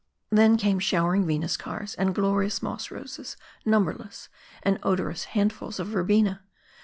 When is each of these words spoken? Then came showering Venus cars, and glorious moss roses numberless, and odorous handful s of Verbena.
Then 0.31 0.57
came 0.57 0.79
showering 0.79 1.27
Venus 1.27 1.55
cars, 1.55 1.93
and 1.93 2.15
glorious 2.15 2.63
moss 2.63 2.89
roses 2.89 3.37
numberless, 3.65 4.29
and 4.63 4.79
odorous 4.81 5.25
handful 5.25 5.67
s 5.67 5.77
of 5.77 5.89
Verbena. 5.89 6.41